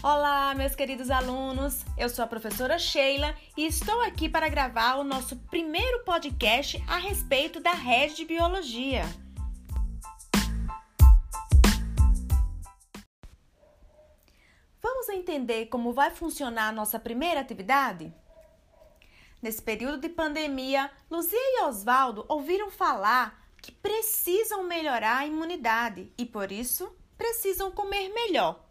[0.00, 1.84] Olá, meus queridos alunos.
[1.96, 6.98] Eu sou a professora Sheila e estou aqui para gravar o nosso primeiro podcast a
[6.98, 9.02] respeito da rede de biologia.
[14.80, 18.14] Vamos entender como vai funcionar a nossa primeira atividade?
[19.42, 26.24] Nesse período de pandemia, Luzia e Oswaldo ouviram falar que precisam melhorar a imunidade e,
[26.24, 28.67] por isso, precisam comer melhor.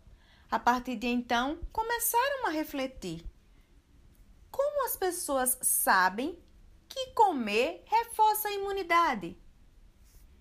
[0.49, 3.23] A partir de então, começaram a refletir.
[4.49, 6.39] Como as pessoas sabem
[6.87, 9.37] que comer reforça a imunidade?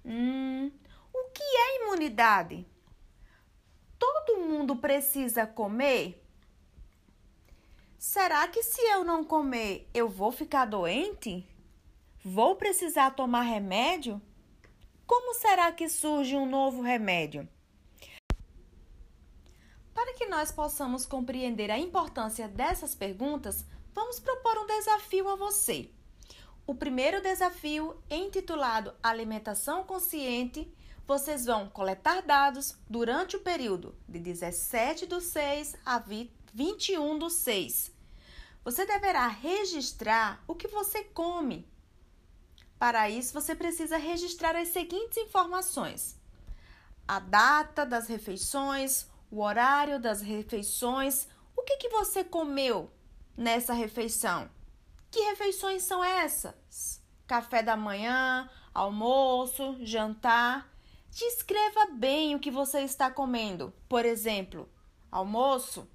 [0.04, 0.70] Hum,
[1.12, 2.64] o que é imunidade?
[3.98, 6.24] Todo mundo precisa comer?
[7.98, 11.44] Será que se eu não comer, eu vou ficar doente?
[12.24, 14.22] Vou precisar tomar remédio?
[15.04, 17.48] Como será que surge um novo remédio?
[20.36, 25.88] Nós possamos compreender a importância dessas perguntas, vamos propor um desafio a você.
[26.66, 30.70] O primeiro desafio, intitulado Alimentação Consciente,
[31.06, 36.04] vocês vão coletar dados durante o período de 17 do 6 a
[36.52, 37.90] 21 do 6.
[38.62, 41.66] Você deverá registrar o que você come.
[42.78, 46.14] Para isso, você precisa registrar as seguintes informações:
[47.08, 51.28] a data das refeições, o horário das refeições.
[51.56, 52.90] O que, que você comeu
[53.36, 54.48] nessa refeição?
[55.10, 57.02] Que refeições são essas?
[57.26, 60.70] Café da manhã, almoço, jantar.
[61.10, 63.72] Descreva bem o que você está comendo.
[63.88, 64.68] Por exemplo,
[65.10, 65.88] almoço,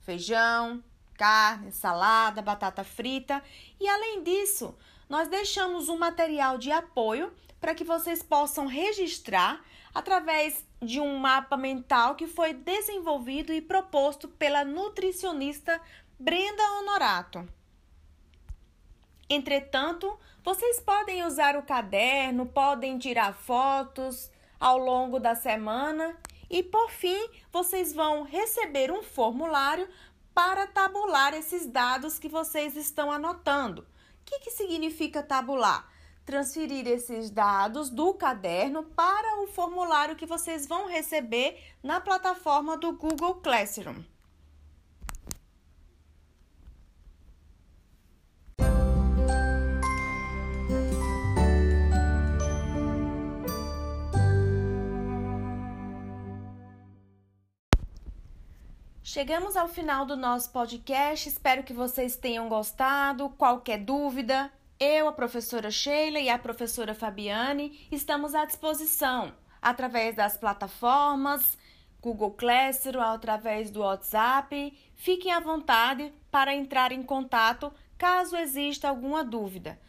[0.00, 0.82] feijão,
[1.18, 3.42] carne, salada, batata frita.
[3.78, 4.74] E além disso,
[5.08, 9.60] nós deixamos um material de apoio para que vocês possam registrar
[9.92, 15.80] através de um mapa mental que foi desenvolvido e proposto pela nutricionista
[16.18, 17.48] Brenda Honorato.
[19.28, 26.16] Entretanto, vocês podem usar o caderno, podem tirar fotos ao longo da semana
[26.48, 29.88] e, por fim, vocês vão receber um formulário
[30.38, 33.82] para tabular esses dados que vocês estão anotando.
[33.82, 33.86] O
[34.24, 35.90] que, que significa tabular?
[36.24, 42.92] transferir esses dados do caderno para o formulário que vocês vão receber na plataforma do
[42.92, 44.04] Google Classroom.
[59.10, 61.30] Chegamos ao final do nosso podcast.
[61.30, 63.30] Espero que vocês tenham gostado.
[63.30, 69.32] Qualquer dúvida, eu, a professora Sheila e a professora Fabiane estamos à disposição
[69.62, 71.56] através das plataformas
[72.02, 74.78] Google Classroom, através do WhatsApp.
[74.94, 79.80] Fiquem à vontade para entrar em contato caso exista alguma dúvida.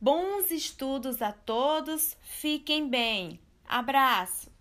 [0.00, 3.40] Bons estudos a todos, fiquem bem.
[3.68, 4.56] Abraço!